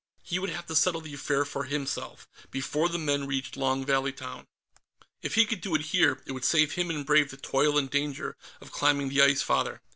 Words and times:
He 0.23 0.39
would 0.39 0.49
have 0.49 0.65
to 0.65 0.75
settle 0.75 1.01
the 1.01 1.13
affair 1.13 1.45
for 1.45 1.65
himself, 1.65 2.27
before 2.49 2.89
the 2.89 2.97
men 2.97 3.27
reached 3.27 3.55
Long 3.55 3.85
Valley 3.85 4.11
town. 4.11 4.47
If 5.21 5.35
he 5.35 5.45
could 5.45 5.61
do 5.61 5.75
it 5.75 5.81
here, 5.93 6.23
it 6.25 6.31
would 6.31 6.43
save 6.43 6.71
him 6.73 6.89
and 6.89 7.05
Brave 7.05 7.29
the 7.29 7.37
toil 7.37 7.77
and 7.77 7.87
danger 7.87 8.35
of 8.61 8.71
climbing 8.71 9.09
the 9.09 9.21
Ice 9.21 9.43
Father. 9.43 9.79